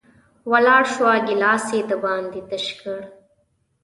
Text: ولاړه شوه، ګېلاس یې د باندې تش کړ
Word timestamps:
ولاړه 0.51 0.87
شوه، 0.93 1.11
ګېلاس 1.27 1.65
یې 1.75 1.81
د 1.89 1.91
باندې 2.03 2.39
تش 2.49 2.65
کړ 2.79 2.99